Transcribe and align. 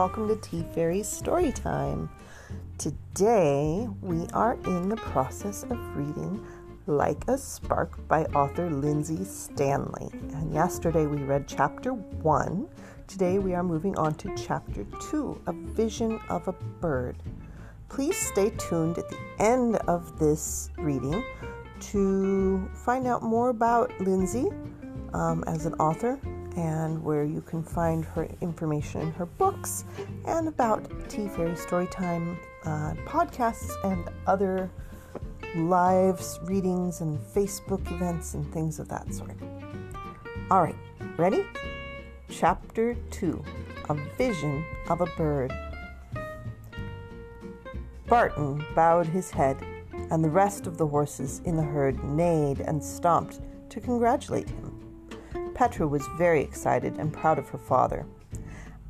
welcome 0.00 0.26
to 0.28 0.36
Tea 0.36 0.64
Fairies 0.74 1.06
Story 1.06 1.52
Time. 1.52 2.08
Today 2.78 3.86
we 4.00 4.26
are 4.32 4.54
in 4.64 4.88
the 4.88 4.96
process 4.96 5.64
of 5.64 5.78
reading 5.94 6.42
Like 6.86 7.28
a 7.28 7.36
Spark 7.36 8.08
by 8.08 8.24
author 8.34 8.70
Lyndsay 8.70 9.26
Stanley. 9.26 10.08
And 10.10 10.54
yesterday 10.54 11.04
we 11.04 11.18
read 11.18 11.46
chapter 11.46 11.92
1. 11.92 12.66
Today 13.08 13.38
we 13.38 13.52
are 13.52 13.62
moving 13.62 13.94
on 13.98 14.14
to 14.14 14.34
chapter 14.38 14.86
2 15.10 15.42
A 15.48 15.52
Vision 15.52 16.18
of 16.30 16.48
a 16.48 16.52
Bird. 16.52 17.18
Please 17.90 18.16
stay 18.16 18.48
tuned 18.56 18.96
at 18.96 19.10
the 19.10 19.18
end 19.38 19.76
of 19.86 20.18
this 20.18 20.70
reading 20.78 21.22
to 21.80 22.66
find 22.72 23.06
out 23.06 23.22
more 23.22 23.50
about 23.50 23.90
Lyndsay 23.98 24.50
um, 25.12 25.44
as 25.46 25.66
an 25.66 25.74
author 25.74 26.18
and 26.60 27.02
where 27.02 27.24
you 27.24 27.40
can 27.40 27.62
find 27.62 28.04
her 28.04 28.28
information 28.42 29.00
in 29.00 29.10
her 29.12 29.24
books 29.24 29.84
and 30.26 30.46
about 30.46 30.86
Tea 31.08 31.26
Fairy 31.26 31.52
Storytime 31.52 32.36
uh, 32.64 32.92
podcasts 33.06 33.72
and 33.82 34.06
other 34.26 34.70
live 35.56 36.20
readings 36.42 37.00
and 37.00 37.18
Facebook 37.18 37.90
events 37.90 38.34
and 38.34 38.52
things 38.52 38.78
of 38.78 38.88
that 38.88 39.12
sort. 39.12 39.34
All 40.50 40.62
right, 40.62 40.76
ready? 41.16 41.46
Chapter 42.28 42.94
2 43.10 43.42
A 43.88 43.94
Vision 44.18 44.62
of 44.90 45.00
a 45.00 45.06
Bird. 45.16 45.52
Barton 48.06 48.62
bowed 48.74 49.06
his 49.06 49.30
head, 49.30 49.56
and 50.10 50.22
the 50.22 50.28
rest 50.28 50.66
of 50.66 50.76
the 50.76 50.86
horses 50.86 51.40
in 51.46 51.56
the 51.56 51.62
herd 51.62 52.04
neighed 52.04 52.60
and 52.60 52.84
stomped 52.84 53.40
to 53.70 53.80
congratulate 53.80 54.50
him. 54.50 54.59
Petra 55.60 55.86
was 55.86 56.08
very 56.16 56.40
excited 56.40 56.96
and 56.96 57.12
proud 57.12 57.38
of 57.38 57.50
her 57.50 57.58
father. 57.58 58.06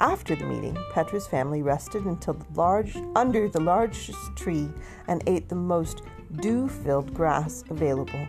After 0.00 0.36
the 0.36 0.44
meeting, 0.44 0.78
Petra's 0.92 1.26
family 1.26 1.62
rested 1.62 2.04
until 2.04 2.34
the 2.34 2.46
large, 2.54 2.96
under 3.16 3.48
the 3.48 3.58
largest 3.58 4.36
tree 4.36 4.68
and 5.08 5.20
ate 5.26 5.48
the 5.48 5.56
most 5.56 6.02
dew 6.36 6.68
filled 6.68 7.12
grass 7.12 7.64
available. 7.70 8.24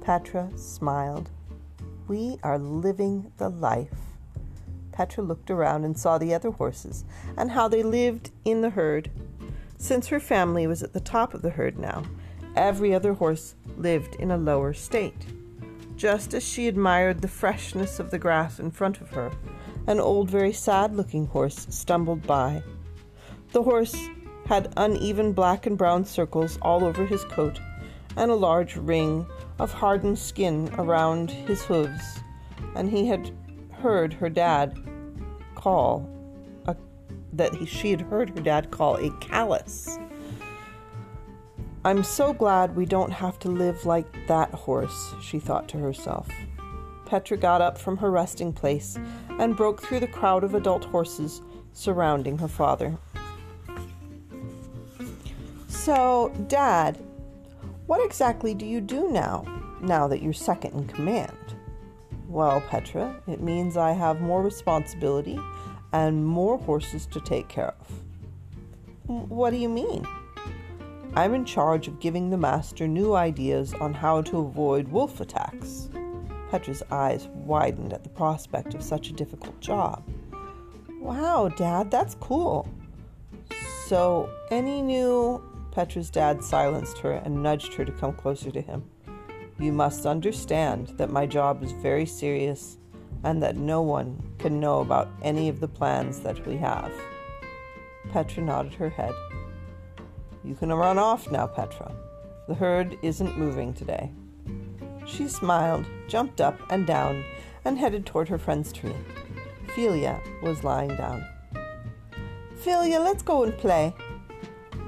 Petra 0.00 0.50
smiled. 0.56 1.28
We 2.08 2.38
are 2.42 2.58
living 2.58 3.30
the 3.36 3.50
life. 3.50 3.98
Petra 4.90 5.22
looked 5.22 5.50
around 5.50 5.84
and 5.84 5.98
saw 5.98 6.16
the 6.16 6.32
other 6.32 6.52
horses 6.52 7.04
and 7.36 7.50
how 7.50 7.68
they 7.68 7.82
lived 7.82 8.30
in 8.46 8.62
the 8.62 8.70
herd. 8.70 9.10
Since 9.76 10.06
her 10.06 10.20
family 10.20 10.66
was 10.66 10.82
at 10.82 10.94
the 10.94 11.00
top 11.00 11.34
of 11.34 11.42
the 11.42 11.50
herd 11.50 11.78
now, 11.78 12.04
every 12.56 12.94
other 12.94 13.12
horse 13.12 13.56
lived 13.76 14.14
in 14.14 14.30
a 14.30 14.38
lower 14.38 14.72
state. 14.72 15.26
Just 16.02 16.34
as 16.34 16.42
she 16.42 16.66
admired 16.66 17.20
the 17.20 17.28
freshness 17.28 18.00
of 18.00 18.10
the 18.10 18.18
grass 18.18 18.58
in 18.58 18.72
front 18.72 19.00
of 19.00 19.10
her, 19.10 19.30
an 19.86 20.00
old, 20.00 20.28
very 20.28 20.52
sad 20.52 20.96
looking 20.96 21.26
horse 21.26 21.64
stumbled 21.70 22.26
by. 22.26 22.64
The 23.52 23.62
horse 23.62 23.94
had 24.46 24.72
uneven 24.76 25.32
black 25.32 25.64
and 25.64 25.78
brown 25.78 26.04
circles 26.04 26.58
all 26.60 26.82
over 26.82 27.06
his 27.06 27.24
coat 27.26 27.60
and 28.16 28.32
a 28.32 28.34
large 28.34 28.74
ring 28.74 29.24
of 29.60 29.72
hardened 29.72 30.18
skin 30.18 30.74
around 30.76 31.30
his 31.30 31.62
hooves, 31.62 32.18
and 32.74 32.90
he 32.90 33.06
had 33.06 33.30
heard 33.70 34.12
her 34.12 34.28
dad 34.28 34.76
call 35.54 36.10
a, 36.66 36.74
that 37.32 37.54
he, 37.54 37.64
she 37.64 37.92
had 37.92 38.00
heard 38.00 38.30
her 38.30 38.42
dad 38.42 38.72
call 38.72 38.96
a 38.96 39.08
callus. 39.18 40.00
I'm 41.84 42.04
so 42.04 42.32
glad 42.32 42.76
we 42.76 42.86
don't 42.86 43.10
have 43.10 43.40
to 43.40 43.48
live 43.48 43.84
like 43.84 44.28
that 44.28 44.50
horse, 44.52 45.14
she 45.20 45.40
thought 45.40 45.68
to 45.70 45.78
herself. 45.78 46.28
Petra 47.06 47.36
got 47.36 47.60
up 47.60 47.76
from 47.76 47.96
her 47.96 48.08
resting 48.08 48.52
place 48.52 48.96
and 49.40 49.56
broke 49.56 49.82
through 49.82 49.98
the 49.98 50.06
crowd 50.06 50.44
of 50.44 50.54
adult 50.54 50.84
horses 50.84 51.42
surrounding 51.72 52.38
her 52.38 52.46
father. 52.46 52.96
So, 55.66 56.32
Dad, 56.46 57.02
what 57.86 58.04
exactly 58.06 58.54
do 58.54 58.64
you 58.64 58.80
do 58.80 59.10
now, 59.10 59.44
now 59.80 60.06
that 60.06 60.22
you're 60.22 60.32
second 60.32 60.74
in 60.74 60.86
command? 60.86 61.36
Well, 62.28 62.60
Petra, 62.60 63.20
it 63.26 63.40
means 63.40 63.76
I 63.76 63.90
have 63.90 64.20
more 64.20 64.42
responsibility 64.42 65.38
and 65.92 66.24
more 66.24 66.58
horses 66.58 67.06
to 67.06 67.20
take 67.20 67.48
care 67.48 67.74
of. 67.80 69.28
What 69.28 69.50
do 69.50 69.56
you 69.56 69.68
mean? 69.68 70.06
I'm 71.14 71.34
in 71.34 71.44
charge 71.44 71.88
of 71.88 72.00
giving 72.00 72.30
the 72.30 72.38
master 72.38 72.88
new 72.88 73.12
ideas 73.12 73.74
on 73.74 73.92
how 73.92 74.22
to 74.22 74.38
avoid 74.38 74.88
wolf 74.88 75.20
attacks. 75.20 75.90
Petra's 76.50 76.82
eyes 76.90 77.28
widened 77.34 77.92
at 77.92 78.02
the 78.02 78.08
prospect 78.08 78.72
of 78.74 78.82
such 78.82 79.10
a 79.10 79.12
difficult 79.12 79.60
job. 79.60 80.02
Wow, 81.00 81.48
Dad, 81.48 81.90
that's 81.90 82.14
cool. 82.14 82.66
So, 83.86 84.30
any 84.50 84.80
new. 84.80 85.42
Petra's 85.70 86.10
dad 86.10 86.42
silenced 86.42 86.98
her 86.98 87.12
and 87.12 87.42
nudged 87.42 87.74
her 87.74 87.84
to 87.84 87.92
come 87.92 88.12
closer 88.14 88.50
to 88.50 88.60
him. 88.60 88.84
You 89.58 89.72
must 89.72 90.06
understand 90.06 90.88
that 90.96 91.10
my 91.10 91.26
job 91.26 91.62
is 91.62 91.72
very 91.72 92.06
serious 92.06 92.78
and 93.24 93.42
that 93.42 93.56
no 93.56 93.82
one 93.82 94.22
can 94.38 94.60
know 94.60 94.80
about 94.80 95.10
any 95.22 95.48
of 95.48 95.60
the 95.60 95.68
plans 95.68 96.20
that 96.20 96.46
we 96.46 96.56
have. 96.56 96.92
Petra 98.10 98.42
nodded 98.42 98.74
her 98.74 98.90
head. 98.90 99.12
You 100.44 100.54
can 100.54 100.72
run 100.72 100.98
off 100.98 101.30
now, 101.30 101.46
Petra. 101.46 101.94
The 102.48 102.54
herd 102.54 102.98
isn't 103.02 103.38
moving 103.38 103.72
today. 103.72 104.10
She 105.06 105.28
smiled, 105.28 105.86
jumped 106.08 106.40
up 106.40 106.60
and 106.70 106.86
down, 106.86 107.24
and 107.64 107.78
headed 107.78 108.06
toward 108.06 108.28
her 108.28 108.38
friend's 108.38 108.72
tree. 108.72 108.96
Philia 109.68 110.20
was 110.42 110.64
lying 110.64 110.96
down. 110.96 111.24
Philia, 112.56 113.02
let's 113.02 113.22
go 113.22 113.44
and 113.44 113.56
play. 113.56 113.94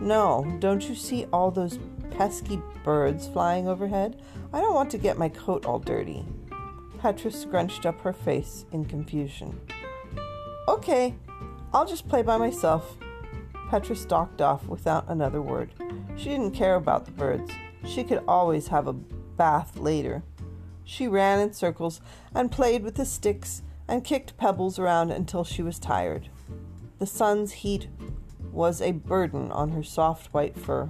No, 0.00 0.56
don't 0.58 0.88
you 0.88 0.94
see 0.94 1.26
all 1.32 1.50
those 1.50 1.78
pesky 2.10 2.60
birds 2.82 3.28
flying 3.28 3.68
overhead? 3.68 4.20
I 4.52 4.60
don't 4.60 4.74
want 4.74 4.90
to 4.90 4.98
get 4.98 5.18
my 5.18 5.28
coat 5.28 5.66
all 5.66 5.78
dirty. 5.78 6.24
Petra 6.98 7.30
scrunched 7.30 7.86
up 7.86 8.00
her 8.00 8.12
face 8.12 8.66
in 8.72 8.84
confusion. 8.84 9.60
Okay, 10.68 11.14
I'll 11.72 11.86
just 11.86 12.08
play 12.08 12.22
by 12.22 12.38
myself. 12.38 12.96
Petra 13.74 13.96
stalked 13.96 14.40
off 14.40 14.64
without 14.68 15.04
another 15.08 15.42
word. 15.42 15.74
She 16.14 16.28
didn't 16.28 16.52
care 16.52 16.76
about 16.76 17.06
the 17.06 17.10
birds. 17.10 17.50
She 17.84 18.04
could 18.04 18.22
always 18.28 18.68
have 18.68 18.86
a 18.86 18.92
bath 18.92 19.76
later. 19.76 20.22
She 20.84 21.08
ran 21.08 21.40
in 21.40 21.52
circles 21.52 22.00
and 22.32 22.52
played 22.52 22.84
with 22.84 22.94
the 22.94 23.04
sticks 23.04 23.62
and 23.88 24.04
kicked 24.04 24.36
pebbles 24.36 24.78
around 24.78 25.10
until 25.10 25.42
she 25.42 25.60
was 25.60 25.80
tired. 25.80 26.28
The 27.00 27.06
sun's 27.06 27.50
heat 27.50 27.88
was 28.52 28.80
a 28.80 28.92
burden 28.92 29.50
on 29.50 29.72
her 29.72 29.82
soft 29.82 30.32
white 30.32 30.56
fur. 30.56 30.88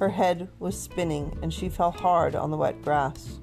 Her 0.00 0.08
head 0.08 0.48
was 0.58 0.76
spinning 0.76 1.38
and 1.40 1.54
she 1.54 1.68
fell 1.68 1.92
hard 1.92 2.34
on 2.34 2.50
the 2.50 2.56
wet 2.56 2.82
grass. 2.82 3.38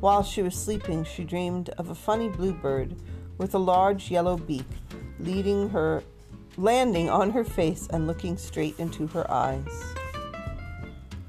While 0.00 0.22
she 0.22 0.40
was 0.40 0.54
sleeping, 0.54 1.04
she 1.04 1.22
dreamed 1.22 1.68
of 1.76 1.90
a 1.90 1.94
funny 1.94 2.30
blue 2.30 2.54
bird 2.54 2.96
with 3.36 3.54
a 3.54 3.58
large 3.58 4.10
yellow 4.10 4.38
beak 4.38 4.64
leading 5.18 5.68
her 5.68 6.02
landing 6.56 7.10
on 7.10 7.30
her 7.30 7.44
face 7.44 7.86
and 7.92 8.06
looking 8.06 8.36
straight 8.36 8.78
into 8.78 9.06
her 9.08 9.30
eyes. 9.30 9.94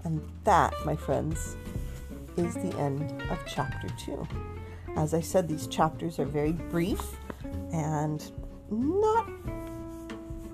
And 0.04 0.22
that, 0.44 0.74
my 0.86 0.96
friends, 0.96 1.58
is 2.38 2.54
the 2.56 2.76
end 2.78 3.22
of 3.30 3.40
chapter 3.46 3.88
two. 3.98 4.28
As 4.96 5.14
I 5.14 5.22
said, 5.22 5.48
these 5.48 5.68
chapters 5.68 6.18
are 6.20 6.26
very 6.26 6.54
brief 6.54 7.02
and 7.72 8.32
not 8.70 9.30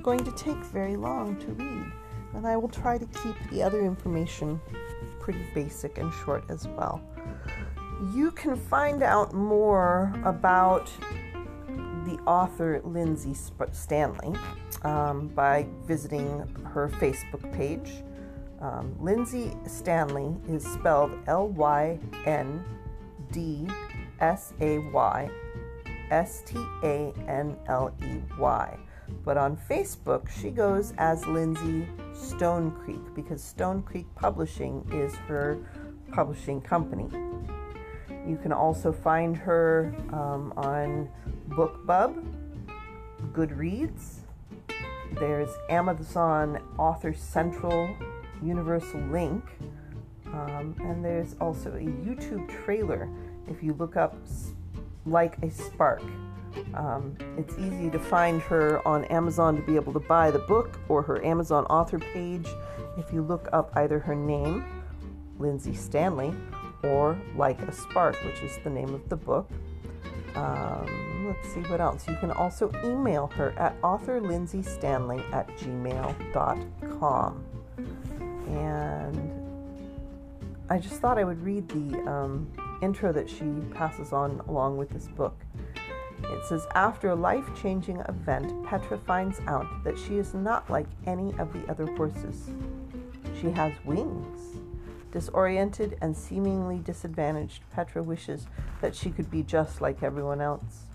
going 0.02 0.24
to 0.24 0.32
take 0.32 0.58
very 0.58 0.96
long 0.96 1.38
to 1.40 1.48
read. 1.48 1.92
And 2.34 2.48
I 2.48 2.58
will 2.58 2.70
try 2.70 2.98
to 2.98 3.06
keep 3.06 3.36
the 3.52 3.62
other 3.62 3.82
information 3.86 4.60
pretty 5.20 5.46
basic 5.54 5.98
and 5.98 6.12
short 6.26 6.44
as 6.50 6.68
well. 6.68 7.02
You 8.14 8.32
can 8.32 8.58
find 8.58 9.04
out 9.04 9.34
more 9.34 10.14
about 10.26 10.92
author 12.26 12.82
Lyndsay 12.82 13.36
Stanley 13.74 14.38
um, 14.84 15.28
by 15.30 15.68
visiting 15.86 16.40
her 16.66 16.90
Facebook 16.90 17.52
page. 17.54 18.04
Um, 18.62 18.96
Lyndsay 19.02 19.70
Stanley 19.70 20.36
is 20.48 20.66
spelled 20.66 21.12
L 21.28 21.50
Y 21.50 22.00
N 22.26 22.64
D 23.32 23.68
S 24.20 24.54
A 24.62 24.80
Y 24.80 25.30
S 26.12 26.44
T 26.46 26.58
A 26.84 27.14
N 27.28 27.58
L 27.68 27.94
E 28.04 28.22
Y. 28.40 28.78
But 29.26 29.38
on 29.38 29.58
Facebook, 29.70 30.30
she 30.30 30.50
goes 30.50 30.94
as 30.98 31.24
Lyndsay 31.24 31.88
Stone 32.16 32.72
Creek 32.72 33.02
because 33.16 33.44
Stone 33.44 33.84
Creek 33.84 34.08
Publishing 34.16 34.88
is 34.94 35.16
her 35.28 35.60
publishing 36.12 36.62
company. 36.62 37.10
You 38.26 38.38
can 38.38 38.52
also 38.52 38.92
find 38.92 39.36
her 39.38 39.94
um, 40.12 40.54
on 40.56 41.10
BookBub, 41.50 42.24
Goodreads. 43.34 44.20
There's 45.20 45.50
Amazon 45.70 46.62
Author 46.78 47.14
Central 47.14 47.96
Universal 48.42 49.02
Link. 49.02 49.44
Um, 50.28 50.76
and 50.80 51.04
there's 51.04 51.36
also 51.40 51.70
a 51.74 51.80
YouTube 51.80 52.50
trailer 52.64 53.08
if 53.48 53.62
you 53.62 53.74
look 53.74 53.98
up 53.98 54.16
Like 55.06 55.38
a 55.44 55.52
Spark 55.52 56.02
Um, 56.74 57.16
it's 57.38 57.58
easy 57.58 57.90
to 57.92 58.00
find 58.00 58.42
her 58.44 58.86
on 58.88 59.06
Amazon 59.06 59.56
to 59.58 59.62
be 59.62 59.76
able 59.76 59.94
to 59.94 60.00
buy 60.00 60.32
the 60.32 60.40
book 60.40 60.80
or 60.88 61.02
her 61.04 61.24
Amazon 61.24 61.66
author 61.66 62.00
page 62.00 62.48
if 62.98 63.12
you 63.12 63.22
look 63.22 63.50
up 63.54 63.72
either 63.76 64.00
her 64.00 64.16
name, 64.16 64.64
Lyndsay 65.40 65.76
Stanley, 65.76 66.34
or 66.84 67.18
Like 67.36 67.62
a 67.62 67.72
Spark, 67.72 68.16
which 68.26 68.42
is 68.42 68.58
the 68.64 68.70
name 68.70 68.94
of 68.94 69.08
the 69.10 69.16
book. 69.16 69.50
Um, 70.36 71.28
let's 71.28 71.54
see 71.54 71.62
what 71.62 71.80
else. 71.80 72.08
You 72.08 72.16
can 72.16 72.32
also 72.32 72.72
email 72.84 73.28
her 73.28 73.52
at 73.58 73.80
authorlyndsaystanley 73.82 75.32
at 75.34 75.48
gmail.com. 75.58 77.46
And 78.48 79.44
I 80.70 80.80
just 80.80 80.96
thought 80.96 81.18
I 81.18 81.24
would 81.24 81.42
read 81.44 81.68
the 81.70 82.00
um, 82.10 82.52
intro 82.82 83.12
that 83.14 83.30
she 83.30 83.46
passes 83.74 84.12
on 84.12 84.42
along 84.48 84.78
with 84.78 84.90
this 84.90 85.08
book. 85.08 85.40
It 86.24 86.46
says 86.46 86.66
After 86.74 87.10
a 87.10 87.16
life 87.16 87.46
changing 87.62 88.00
event, 88.02 88.66
Petra 88.66 88.98
finds 88.98 89.40
out 89.42 89.68
that 89.84 89.98
she 89.98 90.18
is 90.18 90.34
not 90.34 90.70
like 90.70 90.88
any 91.06 91.34
of 91.38 91.52
the 91.54 91.70
other 91.70 91.86
horses. 91.96 92.50
She 93.40 93.50
has 93.52 93.74
wings. 93.86 94.53
Disoriented 95.14 95.96
and 96.02 96.18
seemingly 96.18 96.80
disadvantaged, 96.80 97.62
Petra 97.72 98.02
wishes 98.02 98.48
that 98.82 98.96
she 98.96 99.12
could 99.12 99.30
be 99.30 99.44
just 99.44 99.80
like 99.80 100.02
everyone 100.02 100.42
else. 100.42 100.88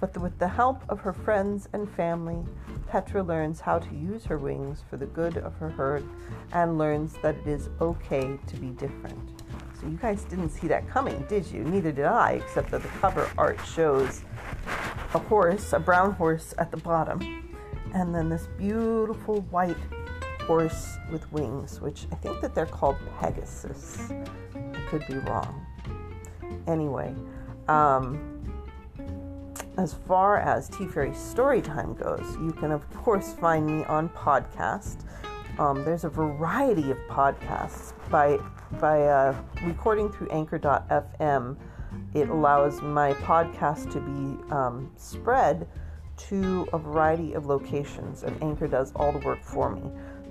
But 0.00 0.16
with 0.16 0.38
the 0.38 0.46
help 0.46 0.84
of 0.88 1.00
her 1.00 1.12
friends 1.12 1.68
and 1.72 1.90
family, 1.90 2.38
Petra 2.86 3.20
learns 3.20 3.58
how 3.58 3.80
to 3.80 3.94
use 3.96 4.26
her 4.26 4.38
wings 4.38 4.84
for 4.88 4.96
the 4.96 5.06
good 5.06 5.38
of 5.38 5.56
her 5.56 5.70
herd 5.70 6.04
and 6.52 6.78
learns 6.78 7.14
that 7.22 7.34
it 7.38 7.48
is 7.48 7.68
okay 7.80 8.38
to 8.46 8.56
be 8.56 8.68
different. 8.68 9.42
So, 9.80 9.88
you 9.88 9.96
guys 9.96 10.22
didn't 10.22 10.50
see 10.50 10.68
that 10.68 10.88
coming, 10.88 11.24
did 11.28 11.44
you? 11.48 11.64
Neither 11.64 11.90
did 11.90 12.04
I, 12.04 12.34
except 12.44 12.70
that 12.70 12.82
the 12.82 12.88
cover 13.00 13.28
art 13.36 13.58
shows 13.66 14.22
a 15.14 15.18
horse, 15.18 15.72
a 15.72 15.80
brown 15.80 16.12
horse 16.12 16.54
at 16.58 16.70
the 16.70 16.76
bottom, 16.76 17.20
and 17.92 18.14
then 18.14 18.28
this 18.28 18.46
beautiful 18.56 19.40
white 19.50 19.76
horse 20.46 20.96
with 21.10 21.30
wings, 21.32 21.80
which 21.80 22.06
I 22.12 22.16
think 22.16 22.40
that 22.40 22.54
they're 22.54 22.66
called 22.66 22.96
Pegasus. 23.20 24.10
I 24.54 24.80
could 24.88 25.06
be 25.06 25.16
wrong. 25.18 25.66
Anyway, 26.66 27.14
um, 27.68 28.34
as 29.76 29.94
far 30.06 30.38
as 30.38 30.68
Tea 30.68 30.86
Fairy 30.86 31.10
Storytime 31.10 31.98
goes, 31.98 32.36
you 32.36 32.52
can, 32.52 32.70
of 32.70 32.88
course, 32.94 33.32
find 33.34 33.66
me 33.66 33.84
on 33.84 34.08
podcast. 34.10 35.04
Um, 35.58 35.84
there's 35.84 36.04
a 36.04 36.08
variety 36.08 36.90
of 36.90 36.98
podcasts 37.08 37.92
by 38.10 38.38
by 38.80 39.02
uh, 39.02 39.36
recording 39.64 40.10
through 40.10 40.28
Anchor.fm. 40.30 41.56
It 42.12 42.28
allows 42.28 42.82
my 42.82 43.12
podcast 43.14 43.92
to 43.92 44.00
be 44.00 44.52
um, 44.52 44.90
spread 44.96 45.68
to 46.16 46.66
a 46.72 46.78
variety 46.78 47.34
of 47.34 47.46
locations, 47.46 48.22
and 48.22 48.40
Anchor 48.42 48.66
does 48.66 48.92
all 48.96 49.12
the 49.12 49.18
work 49.18 49.42
for 49.42 49.70
me. 49.70 49.82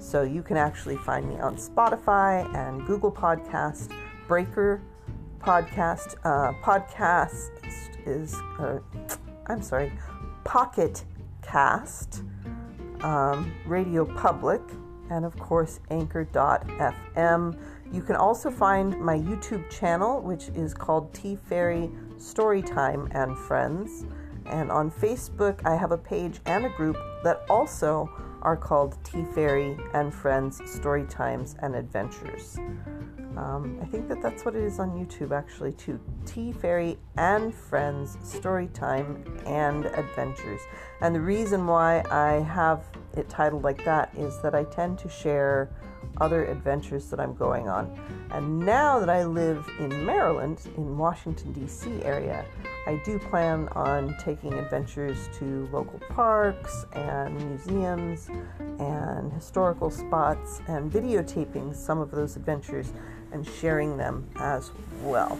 So 0.03 0.23
you 0.23 0.43
can 0.43 0.57
actually 0.57 0.97
find 0.97 1.29
me 1.29 1.39
on 1.39 1.55
Spotify 1.55 2.53
and 2.53 2.85
Google 2.85 3.11
Podcast, 3.11 3.89
Breaker 4.27 4.81
Podcast. 5.39 6.15
Uh, 6.25 6.51
podcast 6.61 7.51
is. 8.05 8.35
Uh, 8.59 8.79
I'm 9.47 9.61
sorry, 9.61 9.93
Pocket 10.43 11.05
Cast, 11.41 12.23
um, 13.01 13.53
Radio 13.65 14.03
Public, 14.03 14.61
and 15.09 15.23
of 15.23 15.39
course 15.39 15.79
Anchor.fm. 15.89 17.57
You 17.93 18.01
can 18.01 18.17
also 18.17 18.51
find 18.51 18.99
my 18.99 19.17
YouTube 19.17 19.69
channel, 19.69 20.21
which 20.21 20.49
is 20.49 20.73
called 20.73 21.13
Tea 21.13 21.37
Fairy 21.37 21.89
Storytime 22.17 23.09
and 23.15 23.37
Friends. 23.37 24.05
And 24.47 24.69
on 24.69 24.91
Facebook, 24.91 25.65
I 25.65 25.77
have 25.77 25.93
a 25.93 25.97
page 25.97 26.41
and 26.45 26.65
a 26.65 26.69
group 26.69 26.97
that 27.23 27.43
also 27.49 28.09
are 28.43 28.57
called 28.57 28.97
Tea 29.03 29.25
Fairy 29.33 29.77
and 29.93 30.13
Friends 30.13 30.59
Storytimes 30.61 31.55
and 31.61 31.75
Adventures. 31.75 32.57
Um, 33.37 33.79
I 33.81 33.85
think 33.85 34.07
that 34.09 34.21
that's 34.21 34.45
what 34.45 34.55
it 34.55 34.63
is 34.63 34.79
on 34.79 34.91
YouTube 34.91 35.31
actually 35.31 35.71
too. 35.71 35.99
Tea 36.25 36.51
Fairy 36.51 36.99
and 37.17 37.53
Friends 37.53 38.17
Storytime 38.17 39.25
and 39.47 39.85
Adventures. 39.85 40.61
And 41.01 41.15
the 41.15 41.21
reason 41.21 41.65
why 41.65 42.03
I 42.11 42.43
have 42.43 42.83
it 43.17 43.29
titled 43.29 43.63
like 43.63 43.83
that 43.85 44.13
is 44.15 44.39
that 44.41 44.53
I 44.53 44.65
tend 44.65 44.99
to 44.99 45.09
share 45.09 45.71
other 46.21 46.45
adventures 46.45 47.09
that 47.09 47.19
I'm 47.19 47.33
going 47.35 47.67
on. 47.67 47.97
And 48.31 48.59
now 48.59 48.99
that 48.99 49.09
I 49.09 49.23
live 49.23 49.67
in 49.79 50.05
Maryland, 50.05 50.59
in 50.77 50.97
Washington 50.97 51.53
D.C. 51.53 52.03
area, 52.03 52.45
I 52.85 53.01
do 53.05 53.17
plan 53.17 53.69
on 53.69 54.15
taking 54.19 54.53
adventures 54.53 55.29
to 55.39 55.69
local 55.71 55.99
parks 56.09 56.85
and 56.93 57.35
museums 57.35 58.29
and 58.79 59.31
historical 59.31 59.89
spots 59.89 60.61
and 60.67 60.91
videotaping 60.91 61.75
some 61.75 61.99
of 61.99 62.11
those 62.11 62.35
adventures 62.35 62.91
and 63.31 63.47
sharing 63.47 63.97
them 63.97 64.29
as 64.35 64.71
well. 65.01 65.39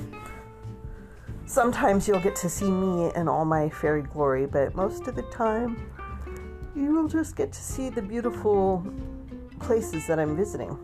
Sometimes 1.46 2.08
you'll 2.08 2.22
get 2.22 2.36
to 2.38 2.50
see 2.50 2.72
me 2.72 3.12
in 3.16 3.28
all 3.28 3.44
my 3.44 3.70
fairy 3.70 4.02
glory, 4.02 4.46
but 4.46 4.74
most 4.76 5.08
of 5.08 5.16
the 5.16 5.24
time 5.24 5.92
you 6.76 6.94
will 6.94 7.08
just 7.08 7.36
get 7.36 7.52
to 7.52 7.62
see 7.62 7.90
the 7.90 8.02
beautiful 8.02 8.86
places 9.64 10.06
that 10.08 10.20
I'm 10.20 10.36
visiting. 10.36 10.78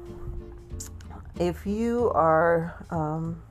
If 1.38 1.66
you 1.66 2.12
are, 2.16 2.86
um, 2.90 3.42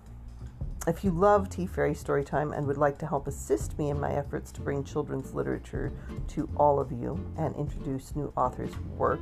if 0.86 1.04
you 1.04 1.10
love 1.10 1.50
Tea 1.50 1.66
Fairy 1.66 1.92
Storytime 1.92 2.56
and 2.56 2.66
would 2.66 2.78
like 2.78 2.98
to 2.98 3.06
help 3.06 3.26
assist 3.26 3.78
me 3.78 3.90
in 3.90 4.00
my 4.00 4.12
efforts 4.12 4.50
to 4.52 4.62
bring 4.62 4.84
children's 4.84 5.34
literature 5.34 5.92
to 6.28 6.48
all 6.56 6.80
of 6.80 6.90
you 6.90 7.20
and 7.36 7.54
introduce 7.56 8.16
new 8.16 8.32
authors' 8.36 8.75
work, 8.96 9.20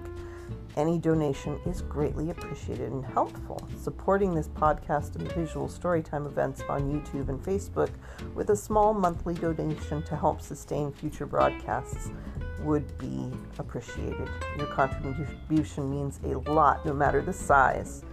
any 0.77 0.99
donation 0.99 1.59
is 1.67 1.83
greatly 1.83 2.31
appreciated 2.31 2.93
and 2.93 3.05
helpful. 3.05 3.67
Supporting 3.81 4.33
this 4.35 4.49
podcast 4.49 5.17
and 5.17 5.31
visual 5.33 5.67
storytime 5.67 6.27
events 6.27 6.63
on 6.69 6.83
YouTube 6.83 7.29
and 7.29 7.43
Facebook 7.43 7.91
with 8.35 8.51
a 8.51 8.57
small 8.57 8.95
monthly 8.95 9.35
donation 9.35 10.03
to 10.05 10.15
help 10.15 10.41
sustain 10.41 10.93
future 10.93 11.27
broadcasts 11.27 12.11
would 12.67 12.99
be 12.99 13.31
appreciated. 13.59 14.29
Your 14.59 14.67
contribution 14.67 15.89
means 15.91 16.21
a 16.25 16.39
lot, 16.51 16.85
no 16.85 16.93
matter 16.93 17.23
the 17.23 17.33
size. 17.33 18.05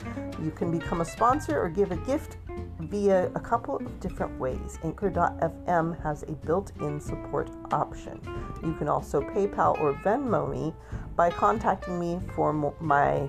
You 0.42 0.52
can 0.52 0.72
become 0.72 1.02
a 1.02 1.06
sponsor 1.06 1.60
or 1.60 1.70
give 1.70 1.92
a 1.92 1.98
gift 1.98 2.38
via 2.80 3.32
a 3.34 3.40
couple 3.40 3.78
of 3.78 4.00
different 4.00 4.40
ways. 4.40 4.78
Anchor.fm 4.84 6.02
has 6.04 6.24
a 6.24 6.34
built 6.46 6.72
in 6.82 7.00
support 7.00 7.50
option. 7.72 8.20
You 8.64 8.74
can 8.76 8.88
also 8.88 9.22
PayPal 9.22 9.80
or 9.82 9.94
Venmo 9.96 10.50
me 10.50 10.74
by 11.16 11.32
contacting 11.32 12.00
me 12.00 12.20
for 12.36 12.54
my 12.80 13.28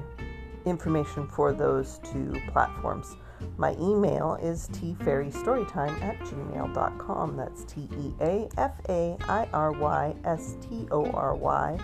information 0.67 1.27
for 1.27 1.53
those 1.53 2.01
two 2.05 2.35
platforms. 2.53 3.17
My 3.57 3.73
email 3.73 4.39
is 4.43 4.69
teafairystorytime 4.73 6.03
at 6.03 6.19
gmail.com. 6.21 7.37
That's 7.37 7.65
T 7.65 7.89
E 7.99 8.13
A 8.21 8.49
F 8.59 8.73
A 8.89 9.17
I 9.29 9.49
R 9.53 9.73
Y 9.73 10.15
S 10.25 10.57
T 10.61 10.87
O 10.91 11.11
R 11.11 11.35
Y 11.35 11.79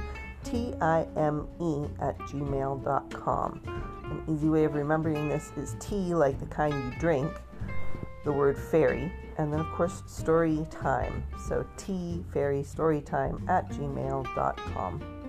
T 0.45 0.75
I 0.81 1.07
M 1.17 1.47
E 1.61 1.87
at 2.01 2.19
gmail.com. 2.21 3.61
An 4.05 4.35
easy 4.35 4.49
way 4.49 4.65
of 4.65 4.75
remembering 4.75 5.29
this 5.29 5.53
is 5.57 5.77
tea, 5.79 6.15
like 6.15 6.39
the 6.41 6.47
kind 6.47 6.75
you 6.75 6.99
drink, 6.99 7.33
the 8.25 8.33
word 8.33 8.59
fairy, 8.59 9.13
and 9.39 9.53
then, 9.53 9.61
of 9.61 9.71
course, 9.73 10.03
story 10.07 10.67
time. 10.71 11.25
So, 11.49 11.65
tea, 11.77 12.25
fairy, 12.33 12.63
story 12.63 13.01
time 13.01 13.45
at 13.49 13.69
gmail.com. 13.71 15.20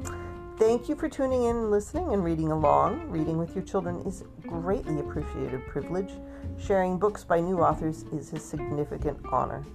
Thank 0.61 0.87
you 0.87 0.95
for 0.95 1.09
tuning 1.09 1.45
in, 1.45 1.55
and 1.55 1.71
listening, 1.71 2.13
and 2.13 2.23
reading 2.23 2.51
along. 2.51 3.09
Reading 3.09 3.39
with 3.39 3.55
your 3.55 3.63
children 3.63 3.99
is 4.05 4.23
greatly 4.43 4.99
appreciated 4.99 5.65
privilege. 5.65 6.11
Sharing 6.59 6.99
books 6.99 7.23
by 7.23 7.39
new 7.39 7.61
authors 7.61 8.03
is 8.13 8.31
a 8.31 8.37
significant 8.37 9.17
honor. 9.31 9.65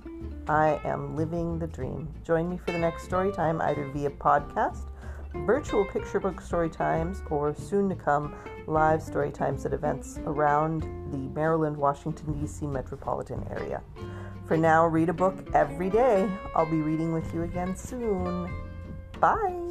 I 0.47 0.81
am 0.85 1.17
living 1.17 1.59
the 1.59 1.67
dream. 1.67 2.09
Join 2.23 2.49
me 2.49 2.57
for 2.57 2.71
the 2.71 2.79
next 2.79 3.03
story 3.03 3.33
time 3.33 3.61
either 3.63 3.89
via 3.89 4.11
podcast, 4.11 4.85
virtual 5.35 5.85
picture 5.87 6.21
book 6.21 6.41
story 6.41 6.71
times, 6.71 7.21
or 7.31 7.53
soon 7.53 7.89
to 7.89 7.97
come 7.97 8.37
live 8.69 9.03
story 9.03 9.33
times 9.33 9.67
at 9.67 9.73
events 9.73 10.21
around 10.25 10.83
the 11.11 11.35
Maryland, 11.35 11.77
Washington, 11.77 12.41
D.C. 12.41 12.65
metropolitan 12.65 13.45
area. 13.51 13.83
For 14.47 14.57
now, 14.57 14.87
read 14.87 15.09
a 15.09 15.13
book 15.13 15.35
every 15.53 15.91
day. 15.91 16.31
I'll 16.55 16.71
be 16.71 16.81
reading 16.81 17.13
with 17.13 17.35
you 17.35 17.43
again 17.43 17.75
soon. 17.77 18.49
Bye. 19.19 19.66